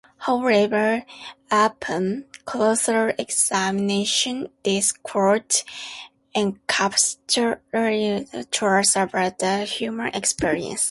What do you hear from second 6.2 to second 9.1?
encapsulates a profound truth